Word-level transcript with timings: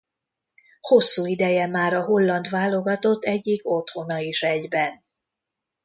Hosszú 0.79 1.25
ideje 1.25 1.67
már 1.67 1.93
a 1.93 2.03
holland 2.05 2.49
válogatott 2.49 3.23
egyik 3.23 3.61
otthona 3.63 4.17
is 4.17 4.41
egyben. 4.43 5.03